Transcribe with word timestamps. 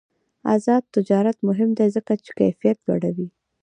آزاد 0.53 0.83
تجارت 0.95 1.37
مهم 1.47 1.69
دی 1.77 1.87
ځکه 1.95 2.13
چې 2.23 2.31
کیفیت 2.39 2.77
لوړوي. 2.87 3.27